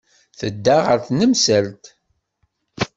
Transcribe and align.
Tedda 0.39 0.75
ɣer 0.85 0.97
tnemselt. 1.07 1.85